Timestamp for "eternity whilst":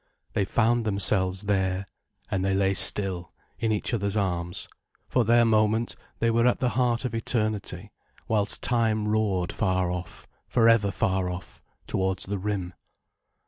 7.13-8.63